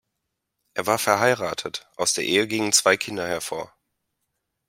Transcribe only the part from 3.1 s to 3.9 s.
hervor.